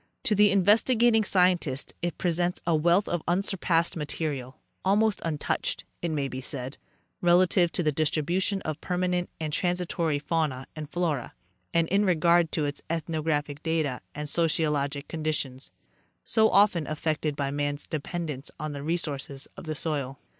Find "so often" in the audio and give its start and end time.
16.23-16.87